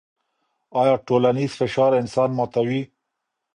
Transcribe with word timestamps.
آيا 0.81 0.95
ټولنيز 1.07 1.51
فشار 1.59 1.91
انسان 2.01 2.29
ماتوي؟ 2.37 2.81